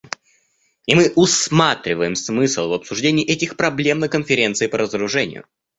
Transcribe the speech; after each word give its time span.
И 0.87 0.95
мы 0.95 1.13
усматриваем 1.15 2.15
смысл 2.15 2.69
в 2.69 2.73
обсуждении 2.73 3.23
этих 3.23 3.55
проблем 3.55 3.99
на 3.99 4.07
Конференции 4.09 4.65
по 4.65 4.79
разоружению. 4.79 5.45